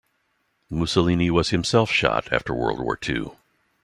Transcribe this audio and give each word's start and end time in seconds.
Mussolini 0.71 1.29
was 1.29 1.49
himself 1.51 1.91
shot 1.91 2.33
after 2.33 2.55
World 2.55 2.79
War 2.79 2.97
two. 2.97 3.35